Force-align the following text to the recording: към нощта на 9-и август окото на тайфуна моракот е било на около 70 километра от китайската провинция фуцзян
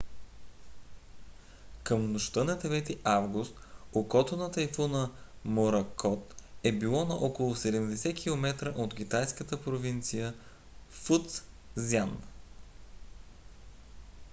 към 1.83 2.11
нощта 2.13 2.43
на 2.43 2.59
9-и 2.59 2.97
август 3.03 3.53
окото 3.93 4.37
на 4.37 4.51
тайфуна 4.51 5.11
моракот 5.45 6.35
е 6.63 6.71
било 6.71 7.05
на 7.05 7.15
около 7.15 7.55
70 7.55 8.15
километра 8.15 8.69
от 8.69 8.95
китайската 8.95 9.63
провинция 9.63 10.33
фуцзян 10.89 12.21